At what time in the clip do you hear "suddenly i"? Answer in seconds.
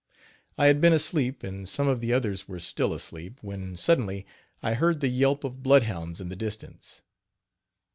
3.75-4.73